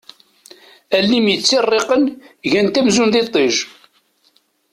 [0.95, 2.03] Allen-im yettirriqen
[2.51, 3.55] gant amzun d iṭij.